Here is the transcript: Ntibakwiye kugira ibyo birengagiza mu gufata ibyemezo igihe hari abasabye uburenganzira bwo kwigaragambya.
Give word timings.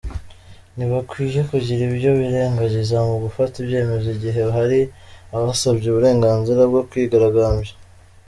Ntibakwiye 0.75 1.39
kugira 1.49 1.81
ibyo 1.89 2.11
birengagiza 2.19 2.97
mu 3.07 3.15
gufata 3.23 3.53
ibyemezo 3.63 4.07
igihe 4.15 4.41
hari 4.57 4.79
abasabye 5.35 5.87
uburenganzira 5.89 6.61
bwo 6.71 6.81
kwigaragambya. 6.89 7.73